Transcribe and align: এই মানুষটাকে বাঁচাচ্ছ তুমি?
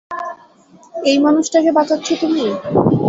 এই 1.05 1.17
মানুষটাকে 1.19 1.69
বাঁচাচ্ছ 1.77 2.07
তুমি? 2.21 2.43